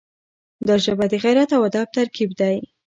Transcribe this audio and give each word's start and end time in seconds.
دا 0.67 0.75
ژبه 0.85 1.05
د 1.11 1.13
غیرت 1.23 1.49
او 1.55 1.61
ادب 1.69 1.87
ترکیب 1.97 2.29
دی. 2.39 2.55